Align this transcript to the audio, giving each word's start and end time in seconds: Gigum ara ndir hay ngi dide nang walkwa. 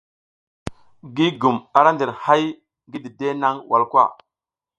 Gigum 1.17 1.57
ara 1.79 1.89
ndir 1.93 2.11
hay 2.23 2.43
ngi 2.87 2.97
dide 3.03 3.29
nang 3.41 3.57
walkwa. 3.69 4.03